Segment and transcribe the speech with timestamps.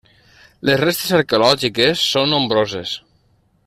[0.69, 2.99] Les restes arqueològiques són nombroses.